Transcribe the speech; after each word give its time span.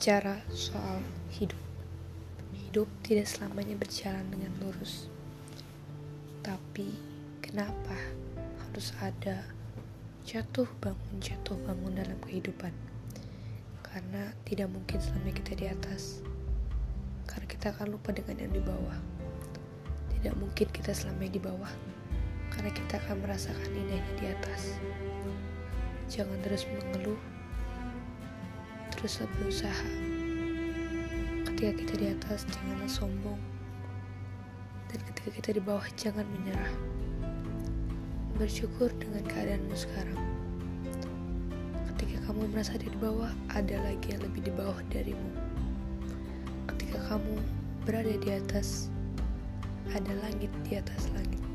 bicara 0.00 0.40
soal 0.48 0.96
hidup. 1.28 1.60
Hidup 2.56 2.88
tidak 3.04 3.28
selamanya 3.28 3.76
berjalan 3.76 4.24
dengan 4.32 4.48
lurus. 4.64 5.12
Tapi 6.40 6.88
kenapa 7.44 8.00
harus 8.64 8.96
ada 9.04 9.44
jatuh 10.24 10.64
bangun 10.80 11.20
jatuh 11.20 11.52
bangun 11.68 12.00
dalam 12.00 12.16
kehidupan? 12.24 12.72
Karena 13.84 14.32
tidak 14.48 14.72
mungkin 14.72 15.04
selama 15.04 15.36
kita 15.36 15.52
di 15.52 15.68
atas. 15.68 16.24
Karena 17.28 17.44
kita 17.44 17.76
akan 17.76 17.92
lupa 17.92 18.16
dengan 18.16 18.40
yang 18.40 18.56
di 18.56 18.62
bawah. 18.64 18.96
Tidak 20.16 20.32
mungkin 20.40 20.72
kita 20.72 20.96
selama 20.96 21.28
di 21.28 21.36
bawah. 21.36 21.72
Karena 22.48 22.72
kita 22.72 22.96
akan 23.04 23.20
merasakan 23.20 23.68
indahnya 23.68 24.16
di 24.16 24.32
atas. 24.32 24.80
Jangan 26.08 26.40
terus 26.40 26.64
mengeluh 26.72 27.20
teruslah 29.00 29.32
berusaha. 29.40 29.88
Ketika 31.48 31.72
kita 31.72 31.94
di 31.96 32.06
atas, 32.12 32.44
janganlah 32.52 32.84
sombong. 32.92 33.40
Dan 34.92 35.00
ketika 35.08 35.30
kita 35.40 35.50
di 35.56 35.62
bawah, 35.64 35.88
jangan 35.96 36.28
menyerah. 36.28 36.68
Bersyukur 38.36 38.92
dengan 39.00 39.24
keadaanmu 39.24 39.72
sekarang. 39.72 40.20
Ketika 41.88 42.28
kamu 42.28 42.52
merasa 42.52 42.76
di 42.76 42.92
bawah, 43.00 43.32
ada 43.56 43.80
lagi 43.88 44.12
yang 44.12 44.20
lebih 44.20 44.44
di 44.44 44.52
bawah 44.52 44.76
darimu. 44.92 45.32
Ketika 46.68 47.00
kamu 47.08 47.40
berada 47.88 48.12
di 48.20 48.36
atas, 48.36 48.92
ada 49.96 50.12
langit 50.20 50.52
di 50.68 50.76
atas 50.76 51.08
langit. 51.16 51.49